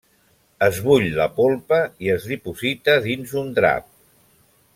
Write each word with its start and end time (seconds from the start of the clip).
Es 0.67 0.79
bull 0.85 1.05
la 1.19 1.27
polpa 1.35 1.79
i 2.07 2.11
es 2.15 2.27
diposita 2.33 2.97
dins 3.05 3.37
un 3.45 3.55
drap. 3.61 3.91